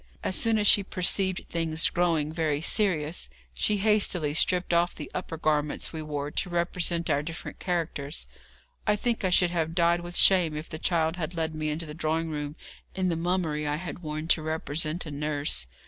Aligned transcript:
As 0.23 0.35
soon 0.35 0.57
as 0.57 0.65
she 0.65 0.81
perceived 0.81 1.43
things 1.47 1.87
growing 1.91 2.31
very 2.33 2.59
serious, 2.59 3.29
she 3.53 3.77
hastily 3.77 4.33
stripped 4.33 4.73
off 4.73 4.95
the 4.95 5.11
upper 5.13 5.37
garments 5.37 5.93
we 5.93 6.01
wore 6.01 6.31
to 6.31 6.49
represent 6.49 7.07
our 7.11 7.21
different 7.21 7.59
characters. 7.59 8.25
I 8.87 8.95
think 8.95 9.23
I 9.23 9.29
should 9.29 9.51
have 9.51 9.75
died 9.75 10.01
with 10.01 10.17
shame 10.17 10.57
if 10.57 10.69
the 10.69 10.79
child 10.79 11.17
had 11.17 11.35
led 11.35 11.53
me 11.53 11.69
into 11.69 11.85
the 11.85 11.93
drawing 11.93 12.31
room 12.31 12.55
in 12.95 13.09
the 13.09 13.15
mummery 13.15 13.67
I 13.67 13.75
had 13.75 13.99
worn 13.99 14.27
to 14.29 14.41
represent 14.41 15.05
a 15.05 15.11
nurse. 15.11 15.67